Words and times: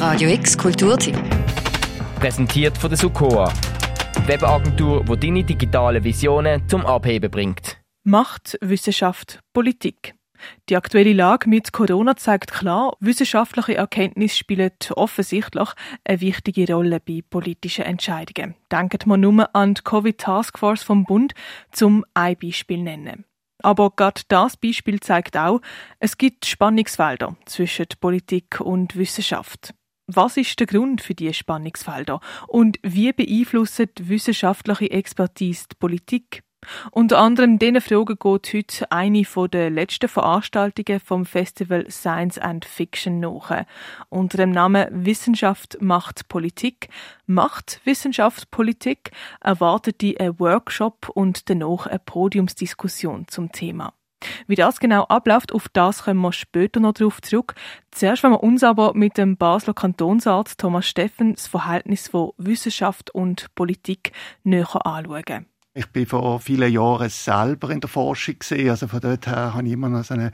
Radio 0.00 0.30
X 0.30 0.56
Kulturtipp. 0.56 1.14
Präsentiert 2.18 2.78
von 2.78 2.88
der 2.88 2.96
Sukoa. 2.96 3.52
Webagentur, 4.24 5.04
die 5.04 5.20
deine 5.20 5.44
digitalen 5.44 6.02
Visionen 6.02 6.66
zum 6.70 6.86
Abheben 6.86 7.30
bringt. 7.30 7.76
Macht, 8.02 8.56
Wissenschaft, 8.62 9.40
Politik. 9.52 10.14
Die 10.70 10.76
aktuelle 10.76 11.12
Lage 11.12 11.50
mit 11.50 11.74
Corona 11.74 12.16
zeigt 12.16 12.50
klar, 12.50 12.96
wissenschaftliche 13.00 13.76
Erkenntnisse 13.76 14.38
spielen 14.38 14.70
offensichtlich 14.96 15.68
eine 16.02 16.20
wichtige 16.22 16.72
Rolle 16.72 16.98
bei 16.98 17.20
politischen 17.28 17.84
Entscheidungen. 17.84 18.54
Denkt 18.72 19.06
man 19.06 19.20
nur 19.20 19.54
an 19.54 19.74
die 19.74 19.82
Covid-Taskforce 19.82 20.82
vom 20.82 21.04
Bund, 21.04 21.34
zum 21.72 22.06
ein 22.14 22.38
Beispiel 22.42 22.82
nennen. 22.82 23.26
Aber 23.62 23.90
gerade 23.90 24.22
das 24.28 24.56
Beispiel 24.56 24.98
zeigt 25.00 25.36
auch, 25.36 25.60
es 25.98 26.16
gibt 26.16 26.46
Spannungsfelder 26.46 27.36
zwischen 27.44 27.84
Politik 28.00 28.62
und 28.62 28.96
Wissenschaft. 28.96 29.74
Was 30.12 30.36
ist 30.36 30.58
der 30.58 30.66
Grund 30.66 31.00
für 31.02 31.14
diese 31.14 31.34
Spannungsfelder 31.34 32.20
und 32.48 32.80
wie 32.82 33.12
beeinflusst 33.12 34.08
wissenschaftliche 34.08 34.90
Expertise 34.90 35.66
die 35.70 35.76
Politik? 35.78 36.42
Unter 36.90 37.18
anderem 37.18 37.58
diesen 37.60 37.80
Fragen 37.80 38.16
geht 38.18 38.52
heute 38.52 38.90
eine 38.90 39.24
der 39.48 39.70
letzten 39.70 40.08
Veranstaltungen 40.08 40.98
vom 40.98 41.24
Festival 41.24 41.88
Science 41.90 42.38
and 42.38 42.64
Fiction 42.64 43.20
nach. 43.20 43.64
Unter 44.08 44.38
dem 44.38 44.50
Namen 44.50 44.86
Wissenschaft 45.06 45.78
macht 45.80 46.28
Politik, 46.28 46.88
macht 47.26 47.80
Wissenschaft 47.84 48.50
Politik, 48.50 49.12
erwartet 49.40 50.00
die 50.00 50.18
ein 50.18 50.38
Workshop 50.40 51.08
und 51.08 51.48
danach 51.48 51.86
eine 51.86 52.00
Podiumsdiskussion 52.00 53.28
zum 53.28 53.52
Thema. 53.52 53.94
Wie 54.46 54.54
das 54.54 54.80
genau 54.80 55.04
abläuft, 55.04 55.52
auf 55.52 55.68
das 55.68 56.04
kommen 56.04 56.20
wir 56.20 56.32
später 56.32 56.80
noch 56.80 56.92
darauf 56.92 57.20
zurück. 57.22 57.54
Zuerst 57.90 58.22
wollen 58.22 58.34
wir 58.34 58.42
uns 58.42 58.62
aber 58.62 58.94
mit 58.94 59.18
dem 59.18 59.36
Basler 59.36 59.74
Kantonsarzt 59.74 60.60
Thomas 60.60 60.86
Steffen 60.86 61.34
das 61.34 61.46
Verhältnis 61.46 62.08
von 62.08 62.32
Wissenschaft 62.36 63.10
und 63.10 63.54
Politik 63.54 64.12
näher 64.44 64.86
anschauen. 64.86 65.49
Ich 65.72 65.86
bin 65.86 66.04
vor 66.04 66.40
vielen 66.40 66.72
Jahren 66.72 67.08
selber 67.10 67.70
in 67.70 67.78
der 67.78 67.88
Forschung 67.88 68.40
gesehen, 68.40 68.70
also 68.70 68.88
von 68.88 68.98
dort 68.98 69.28
her 69.28 69.54
habe 69.54 69.68
ich 69.68 69.72
immer 69.72 69.88
noch 69.88 70.02
so 70.02 70.14
ein 70.14 70.32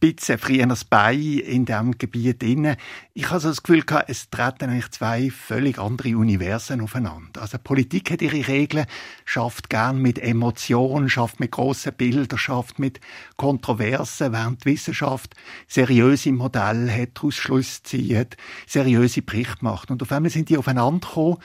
bisschen 0.00 0.38
früheres 0.38 0.86
Bein 0.86 1.20
in 1.20 1.66
diesem 1.66 1.98
Gebiet 1.98 2.42
inne. 2.42 2.78
Ich 3.12 3.28
habe 3.28 3.40
so 3.40 3.48
das 3.48 3.62
Gefühl 3.62 3.82
gehabt, 3.82 4.08
es 4.08 4.30
treten 4.30 4.70
eigentlich 4.70 4.90
zwei 4.92 5.28
völlig 5.30 5.78
andere 5.78 6.16
Universen 6.16 6.80
aufeinander. 6.80 7.42
Also 7.42 7.58
Politik 7.62 8.10
hat 8.10 8.22
ihre 8.22 8.48
Regeln, 8.48 8.86
schafft 9.26 9.68
gern 9.68 10.00
mit 10.00 10.18
Emotionen, 10.20 11.10
schafft 11.10 11.38
mit 11.38 11.50
grossen 11.50 11.92
Bildern, 11.92 12.38
schafft 12.38 12.78
mit 12.78 12.98
Kontroversen, 13.36 14.32
während 14.32 14.64
die 14.64 14.70
Wissenschaft 14.70 15.34
seriöse 15.66 16.32
Modelle 16.32 16.90
hat, 16.90 17.10
daraus 17.12 17.34
Schluss 17.34 17.82
zieht, 17.82 18.38
seriöse 18.66 19.20
Berichte 19.20 19.62
macht. 19.62 19.90
Und 19.90 20.00
auf 20.00 20.10
einmal 20.12 20.30
sind 20.30 20.48
die 20.48 20.56
aufeinander 20.56 21.06
gekommen 21.06 21.36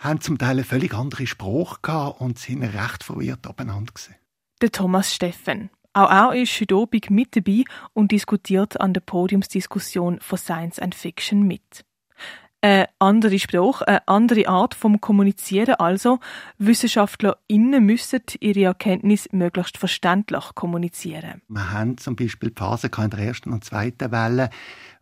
haben 0.00 0.20
zum 0.20 0.38
Teil 0.38 0.56
einen 0.56 0.64
völlig 0.64 0.94
anderen 0.94 1.26
Spruch 1.26 1.82
gehabt 1.82 2.20
und 2.20 2.38
sind 2.38 2.62
recht 2.62 3.04
verwirrt 3.04 3.46
abeinander 3.46 3.92
gesehen. 3.92 4.16
Der 4.60 4.72
Thomas 4.72 5.14
Steffen. 5.14 5.70
Auch 5.92 6.10
er 6.10 6.42
ist 6.42 6.60
heute 6.60 6.76
Abend 6.76 7.10
mit 7.10 7.36
dabei 7.36 7.64
und 7.94 8.12
diskutiert 8.12 8.80
an 8.80 8.94
der 8.94 9.00
Podiumsdiskussion 9.00 10.20
von 10.20 10.38
Science 10.38 10.78
and 10.78 10.94
Fiction 10.94 11.42
mit. 11.42 11.84
Eine 12.62 12.90
andere 12.98 13.38
Sprache, 13.38 13.88
eine 13.88 14.06
andere 14.06 14.46
Art 14.46 14.74
vom 14.74 15.00
Kommunizieren 15.00 15.76
also. 15.76 16.18
WissenschaftlerInnen 16.58 17.82
müssen 17.82 18.20
ihre 18.40 18.64
Erkenntnis 18.64 19.30
möglichst 19.32 19.78
verständlich 19.78 20.44
kommunizieren. 20.54 21.40
Wir 21.48 21.70
haben 21.72 21.96
zum 21.96 22.16
Beispiel 22.16 22.50
die 22.50 22.58
Phase 22.58 22.90
in 22.94 23.10
der 23.10 23.20
ersten 23.20 23.54
und 23.54 23.64
zweiten 23.64 24.12
Welle, 24.12 24.50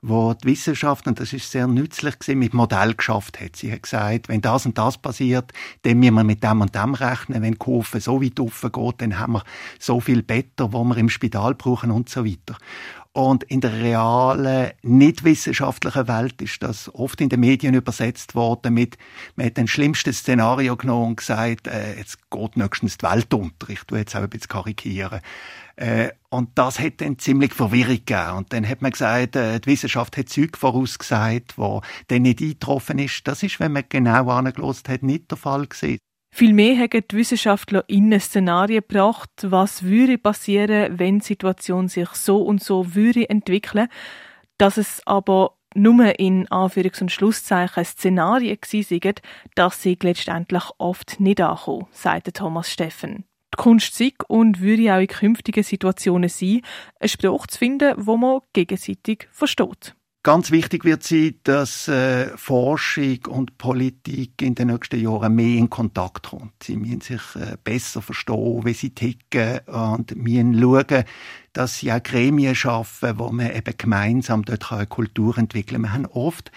wo 0.02 0.34
die 0.34 0.46
Wissenschaft, 0.46 1.08
und 1.08 1.18
das 1.18 1.32
ist 1.32 1.50
sehr 1.50 1.66
nützlich 1.66 2.20
gewesen, 2.20 2.38
mit 2.38 2.54
Modell 2.54 2.94
geschafft 2.94 3.40
hat. 3.40 3.56
Sie 3.56 3.72
hat 3.72 3.82
gesagt, 3.82 4.28
wenn 4.28 4.40
das 4.40 4.64
und 4.64 4.78
das 4.78 4.96
passiert, 4.96 5.52
dann 5.82 5.98
müssen 5.98 6.14
wir 6.14 6.22
mit 6.22 6.44
dem 6.44 6.60
und 6.60 6.76
dem 6.76 6.94
rechnen. 6.94 7.42
Wenn 7.42 7.54
die 7.54 7.58
Kurve 7.58 8.00
so 8.00 8.22
weit 8.22 8.36
geht, 8.36 9.02
dann 9.02 9.18
haben 9.18 9.32
wir 9.32 9.42
so 9.80 9.98
viel 9.98 10.22
Better, 10.22 10.72
wo 10.72 10.84
wir 10.84 10.96
im 10.96 11.08
Spital 11.08 11.56
brauchen 11.56 11.90
und 11.90 12.08
so 12.08 12.24
weiter. 12.24 12.56
Und 13.18 13.42
in 13.42 13.60
der 13.60 13.72
realen, 13.72 14.70
nicht 14.82 15.24
wissenschaftlichen 15.24 16.06
Welt 16.06 16.40
ist 16.40 16.62
das 16.62 16.88
oft 16.94 17.20
in 17.20 17.28
den 17.28 17.40
Medien 17.40 17.74
übersetzt 17.74 18.36
worden 18.36 18.74
mit, 18.74 18.96
man 19.34 19.46
hat 19.46 19.58
ein 19.58 19.66
schlimmstes 19.66 20.18
Szenario 20.18 20.76
genommen 20.76 21.08
und 21.08 21.16
gesagt, 21.16 21.66
äh, 21.66 21.96
jetzt 21.96 22.30
geht 22.30 22.56
nächstens 22.56 22.96
die 22.96 23.06
Welt 23.06 23.34
unter. 23.34 23.70
Ich 23.70 23.82
tue 23.82 23.98
jetzt 23.98 24.14
auch 24.14 24.20
ein 24.20 24.30
bisschen 24.30 24.46
karikieren. 24.46 25.18
Äh, 25.74 26.10
und 26.28 26.50
das 26.54 26.78
hat 26.78 27.00
dann 27.00 27.18
ziemlich 27.18 27.54
Verwirrung 27.54 27.96
gegeben. 27.96 28.36
Und 28.36 28.52
dann 28.52 28.68
hat 28.68 28.82
man 28.82 28.92
gesagt, 28.92 29.34
äh, 29.34 29.58
die 29.58 29.68
Wissenschaft 29.68 30.16
hat 30.16 30.28
Zeug 30.28 30.56
vorausgesagt, 30.56 31.58
wo 31.58 31.82
dann 32.06 32.22
nicht 32.22 32.40
eingetroffen 32.40 33.00
ist. 33.00 33.26
Das 33.26 33.42
ist, 33.42 33.58
wenn 33.58 33.72
man 33.72 33.82
genau 33.88 34.28
angelost 34.30 34.88
hat, 34.88 35.02
nicht 35.02 35.28
der 35.28 35.38
Fall 35.38 35.66
gewesen. 35.66 35.98
Vielmehr 36.38 36.78
haben 36.78 37.02
die 37.10 37.16
Wissenschaftler 37.16 37.82
in 37.88 38.16
Szenarien 38.20 38.84
gebracht, 38.86 39.28
was 39.42 39.82
würde 39.82 40.18
passieren, 40.18 40.96
wenn 40.96 41.18
die 41.18 41.24
Situation 41.24 41.88
sich 41.88 42.10
so 42.10 42.42
und 42.42 42.62
so 42.62 42.94
würde 42.94 43.28
entwickeln. 43.28 43.88
Dass 44.56 44.76
es 44.76 45.04
aber 45.04 45.56
nur 45.74 46.16
in 46.20 46.46
Anführungs- 46.46 47.00
und 47.00 47.10
Schlusszeichen 47.10 47.84
Szenarien 47.84 48.56
waren, 48.62 49.14
das 49.56 49.82
sie 49.82 49.98
letztendlich 50.00 50.62
oft 50.78 51.18
nicht 51.18 51.40
ankommen, 51.40 51.88
sagte 51.90 52.32
Thomas 52.32 52.70
Steffen. 52.70 53.24
Die 53.52 53.56
Kunst 53.56 53.96
sei 53.96 54.12
und 54.28 54.60
würde 54.60 54.94
auch 54.94 55.00
in 55.00 55.08
künftigen 55.08 55.64
Situationen 55.64 56.28
sein, 56.28 56.60
einen 57.00 57.08
Spruch 57.08 57.48
zu 57.48 57.58
finden, 57.58 57.94
wo 57.96 58.16
man 58.16 58.42
gegenseitig 58.52 59.26
versteht. 59.32 59.96
Ganz 60.28 60.50
wichtig 60.50 60.84
wird 60.84 61.04
sein, 61.04 61.36
dass 61.44 61.88
äh, 61.88 62.36
Forschung 62.36 63.18
und 63.28 63.56
Politik 63.56 64.42
in 64.42 64.54
den 64.54 64.68
nächsten 64.68 65.00
Jahren 65.00 65.34
mehr 65.34 65.56
in 65.56 65.70
Kontakt 65.70 66.28
kommt. 66.28 66.52
Sie 66.62 66.76
müssen 66.76 67.00
sich 67.00 67.22
äh, 67.36 67.56
besser 67.64 68.02
verstehen, 68.02 68.60
wie 68.62 68.74
sie 68.74 68.90
ticken 68.90 69.60
und 69.60 70.14
müssen 70.16 70.60
schauen, 70.60 71.04
dass 71.54 71.78
sie 71.78 71.90
auch 71.90 72.02
Gremien 72.02 72.54
schaffen, 72.54 73.18
wo 73.18 73.30
man 73.30 73.56
eben 73.56 73.72
gemeinsam 73.78 74.44
dort 74.44 74.70
eine 74.70 74.86
Kultur 74.86 75.38
entwickeln 75.38 75.80
kann. 75.80 75.90
Wir 75.90 75.94
haben 75.94 76.06
oft 76.12 76.52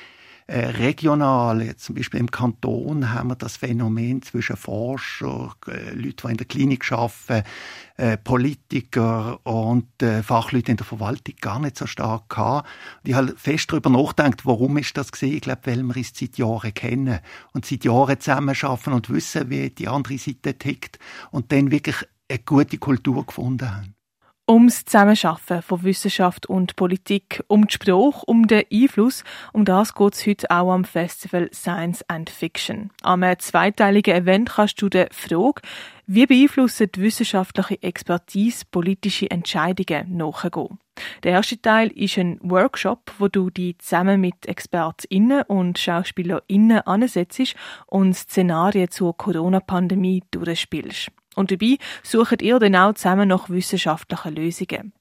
regional, 0.57 1.61
jetzt 1.61 1.83
zum 1.83 1.95
Beispiel 1.95 2.19
im 2.19 2.29
Kanton, 2.29 3.13
haben 3.13 3.29
wir 3.29 3.35
das 3.35 3.57
Phänomen 3.57 4.21
zwischen 4.21 4.57
Forscher, 4.57 5.55
äh, 5.67 5.91
Leuten, 5.93 6.27
die 6.27 6.31
in 6.31 6.37
der 6.37 6.45
Klinik 6.47 6.91
arbeiten, 6.91 7.43
äh, 7.97 8.17
Politiker 8.17 9.39
und 9.45 10.01
äh, 10.01 10.23
Fachleute 10.23 10.71
in 10.71 10.77
der 10.77 10.85
Verwaltung 10.85 11.35
gar 11.39 11.59
nicht 11.59 11.77
so 11.77 11.85
stark 11.85 12.29
gehabt. 12.29 12.67
Und 13.03 13.09
ich 13.09 13.15
habe 13.15 13.33
fest 13.37 13.71
darüber 13.71 13.89
nachgedacht, 13.89 14.45
warum 14.45 14.77
ist 14.77 14.97
das 14.97 15.11
gesehen? 15.11 15.35
Ich 15.35 15.41
glaube, 15.41 15.61
weil 15.65 15.83
wir 15.83 15.97
es 15.97 16.11
seit 16.13 16.37
Jahren 16.37 16.73
kennen 16.73 17.19
und 17.53 17.65
seit 17.65 17.85
Jahren 17.85 18.19
zusammenarbeiten 18.19 18.93
und 18.93 19.09
wissen, 19.09 19.49
wie 19.49 19.69
die 19.69 19.87
andere 19.87 20.17
Seite 20.17 20.57
tickt 20.57 20.99
und 21.31 21.51
dann 21.51 21.71
wirklich 21.71 21.97
eine 22.29 22.39
gute 22.39 22.77
Kultur 22.77 23.25
gefunden 23.25 23.73
haben 23.73 23.95
ums 24.51 24.83
Zusammenarbeiten 24.83 25.61
von 25.61 25.83
Wissenschaft 25.83 26.45
und 26.45 26.75
Politik, 26.75 27.41
um 27.47 27.67
die 27.67 27.73
Sprache, 27.73 28.25
um 28.25 28.47
den 28.47 28.65
Einfluss. 28.69 29.23
Um 29.53 29.63
das 29.63 29.95
geht 29.95 30.13
es 30.13 30.27
heute 30.27 30.51
auch 30.51 30.73
am 30.73 30.83
Festival 30.83 31.49
Science 31.53 32.03
and 32.09 32.29
Fiction. 32.29 32.89
Am 33.01 33.23
zweiteiligen 33.37 34.13
Event 34.13 34.49
kannst 34.49 34.81
du 34.81 34.89
die 34.89 35.05
Frage, 35.09 35.61
wie 36.05 36.25
beeinflussen 36.25 36.89
die 36.93 37.01
wissenschaftliche 37.01 37.81
Expertise 37.81 38.65
politische 38.69 39.31
Entscheidungen 39.31 40.17
nachgehen. 40.17 40.79
Der 41.23 41.31
erste 41.31 41.61
Teil 41.61 41.87
ist 41.87 42.17
ein 42.17 42.37
Workshop, 42.41 43.13
wo 43.19 43.29
du 43.29 43.49
dich 43.49 43.79
zusammen 43.79 44.19
mit 44.19 44.45
ExpertInnen 44.45 45.43
und 45.43 45.79
SchauspielerInnen 45.79 46.81
ansetzt 46.81 47.55
und 47.87 48.17
Szenarien 48.17 48.91
zur 48.91 49.15
Corona-Pandemie 49.15 50.23
durchspielst. 50.29 51.09
Und 51.35 51.51
dabei 51.51 51.77
sucht 52.03 52.41
ihr 52.41 52.59
dann 52.59 52.75
auch 52.75 52.93
zusammen 52.93 53.29
nach 53.29 53.49
wissenschaftlichen 53.49 54.35
Lösungen. 54.35 54.93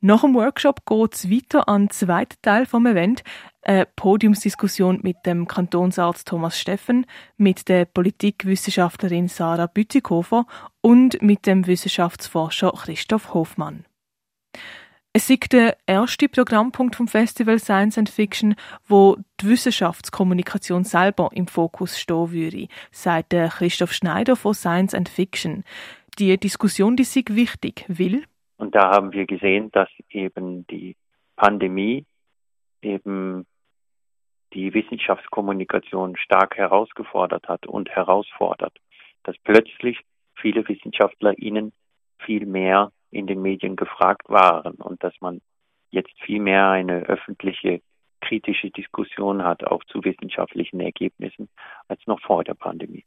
Nach 0.00 0.22
dem 0.22 0.34
Workshop 0.34 0.86
geht 0.86 1.14
es 1.14 1.30
weiter 1.30 1.68
an 1.68 1.82
den 1.82 1.90
zweiten 1.90 2.36
Teil 2.40 2.64
vom 2.64 2.86
Event, 2.86 3.22
eine 3.62 3.84
Podiumsdiskussion 3.84 5.00
mit 5.02 5.18
dem 5.26 5.46
Kantonsarzt 5.46 6.26
Thomas 6.26 6.58
Steffen, 6.58 7.04
mit 7.36 7.68
der 7.68 7.84
Politikwissenschaftlerin 7.84 9.28
Sarah 9.28 9.66
Bütikofer 9.66 10.46
und 10.80 11.20
mit 11.20 11.46
dem 11.46 11.66
Wissenschaftsforscher 11.66 12.72
Christoph 12.72 13.34
Hofmann. 13.34 13.84
Es 15.12 15.28
ist 15.28 15.52
der 15.52 15.76
erste 15.88 16.28
Programmpunkt 16.28 16.94
vom 16.94 17.08
Festival 17.08 17.58
Science 17.58 17.98
and 17.98 18.08
Fiction, 18.08 18.54
wo 18.86 19.16
die 19.40 19.48
Wissenschaftskommunikation 19.48 20.84
selber 20.84 21.30
im 21.32 21.48
Fokus 21.48 21.98
stehen 21.98 22.30
würde, 22.30 22.68
sagt 22.92 23.30
Christoph 23.30 23.92
Schneider 23.92 24.36
von 24.36 24.54
Science 24.54 24.94
and 24.94 25.08
Fiction. 25.08 25.64
Die 26.20 26.38
Diskussion 26.38 26.94
die 26.94 27.02
ist 27.02 27.34
wichtig, 27.34 27.86
will. 27.88 28.22
Und 28.56 28.76
da 28.76 28.92
haben 28.92 29.12
wir 29.12 29.26
gesehen, 29.26 29.72
dass 29.72 29.88
eben 30.10 30.64
die 30.68 30.94
Pandemie 31.34 32.06
eben 32.80 33.46
die 34.54 34.72
Wissenschaftskommunikation 34.72 36.16
stark 36.18 36.56
herausgefordert 36.56 37.48
hat 37.48 37.66
und 37.66 37.88
herausfordert, 37.90 38.78
dass 39.24 39.36
plötzlich 39.42 39.98
viele 40.36 40.68
Wissenschaftler 40.68 41.36
ihnen 41.36 41.72
viel 42.18 42.46
mehr 42.46 42.92
in 43.10 43.26
den 43.26 43.42
Medien 43.42 43.76
gefragt 43.76 44.28
waren 44.28 44.74
und 44.74 45.02
dass 45.02 45.14
man 45.20 45.40
jetzt 45.90 46.12
viel 46.20 46.40
mehr 46.40 46.68
eine 46.70 47.02
öffentliche 47.02 47.80
kritische 48.20 48.70
Diskussion 48.70 49.42
hat, 49.42 49.64
auch 49.64 49.82
zu 49.84 50.04
wissenschaftlichen 50.04 50.80
Ergebnissen, 50.80 51.48
als 51.88 52.00
noch 52.06 52.20
vor 52.20 52.44
der 52.44 52.54
Pandemie. 52.54 53.04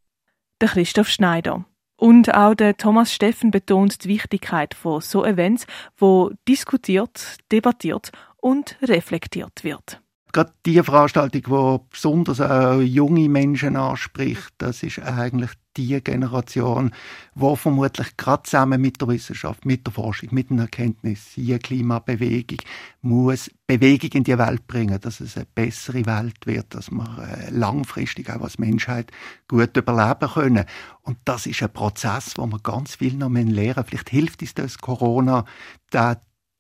Der 0.60 0.70
Christoph 0.70 1.08
Schneider. 1.08 1.66
Und 1.96 2.34
auch 2.34 2.56
der 2.56 2.76
Thomas 2.76 3.14
Steffen 3.14 3.52
betont 3.52 4.04
die 4.04 4.10
Wichtigkeit 4.10 4.74
von 4.74 5.00
so 5.00 5.24
Events, 5.24 5.68
wo 5.96 6.32
diskutiert, 6.48 7.38
debattiert 7.52 8.12
und 8.42 8.78
reflektiert 8.82 9.64
wird 9.64 10.03
gerade 10.34 10.52
die 10.66 10.82
Veranstaltung, 10.82 11.42
die 11.42 11.90
besonders 11.90 12.42
auch 12.42 12.82
junge 12.82 13.30
Menschen 13.30 13.78
anspricht, 13.78 14.54
das 14.58 14.84
ist 14.84 15.00
eigentlich 15.00 15.52
die 15.78 16.04
Generation, 16.04 16.92
wo 17.36 17.56
vermutlich 17.56 18.18
gerade 18.18 18.44
zusammen 18.44 18.82
mit 18.82 19.00
der 19.02 19.08
Wissenschaft, 19.08 19.66
mit 19.66 19.88
der 19.88 19.94
Forschung, 19.94 20.30
mit 20.32 20.50
der 20.50 20.60
Erkenntnis, 20.60 21.34
die 21.36 21.58
Klimabewegung, 21.58 22.60
muss 23.02 23.50
Bewegung 23.66 24.12
in 24.14 24.24
die 24.24 24.38
Welt 24.38 24.68
bringen, 24.68 25.00
dass 25.00 25.20
es 25.20 25.36
eine 25.36 25.48
bessere 25.56 26.06
Welt 26.06 26.46
wird, 26.46 26.76
dass 26.76 26.92
wir 26.92 27.28
äh, 27.28 27.50
langfristig 27.50 28.30
auch 28.30 28.42
als 28.42 28.60
Menschheit 28.60 29.12
gut 29.48 29.76
überleben 29.76 30.30
können. 30.32 30.66
Und 31.02 31.18
das 31.26 31.46
ist 31.46 31.64
ein 31.64 31.74
Prozess, 31.74 32.34
wo 32.36 32.46
wir 32.46 32.60
ganz 32.60 32.96
viel 32.96 33.16
noch 33.16 33.32
lernen 33.32 33.56
müssen. 33.56 33.84
Vielleicht 33.86 34.10
hilft 34.10 34.42
uns 34.42 34.54
das 34.54 34.78
Corona, 34.78 35.46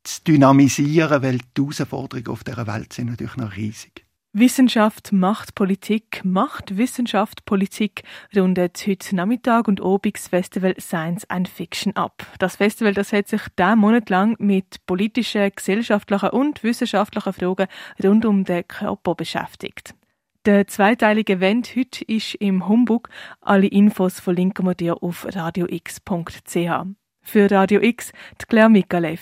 zu 0.03 0.23
dynamisieren, 0.23 1.23
weil 1.23 1.39
die 1.57 1.61
Herausforderungen 1.61 2.27
auf 2.27 2.43
dieser 2.43 2.67
Welt 2.67 2.93
sind 2.93 3.09
natürlich 3.09 3.37
noch 3.37 3.55
riesig. 3.55 4.05
Wissenschaft 4.35 5.11
macht 5.13 5.53
Politik, 5.53 6.21
macht 6.23 6.75
Wissenschaft 6.75 7.45
Politik 7.45 8.01
rundet 8.35 8.83
heute 8.87 9.15
Nachmittag 9.15 9.67
und 9.67 9.79
Abend 9.79 10.15
das 10.15 10.27
Festival 10.27 10.73
Science 10.79 11.23
and 11.29 11.47
Fiction 11.47 11.95
ab. 11.95 12.25
Das 12.39 12.55
Festival 12.55 12.95
das 12.95 13.13
hat 13.13 13.27
sich 13.27 13.43
diesen 13.59 13.77
Monat 13.77 14.09
lang 14.09 14.35
mit 14.39 14.83
politischen, 14.87 15.51
gesellschaftlichen 15.55 16.29
und 16.29 16.63
wissenschaftlichen 16.63 17.31
Fragen 17.31 17.67
rund 18.03 18.25
um 18.25 18.43
den 18.43 18.67
Körper 18.67 19.13
beschäftigt. 19.13 19.93
Der 20.45 20.65
zweiteilige 20.65 21.33
Event 21.33 21.75
heute 21.75 22.03
ist 22.05 22.33
im 22.33 22.67
Humbug. 22.67 23.09
Alle 23.39 23.67
Infos 23.67 24.19
verlinken 24.19 24.65
wir 24.65 24.73
dir 24.73 25.03
auf 25.03 25.27
radiox.ch. 25.29 26.55
Für 27.21 27.51
Radio 27.51 27.81
X, 27.81 28.11
die 28.41 28.45
Claire 28.47 28.69
Mikalev. 28.69 29.21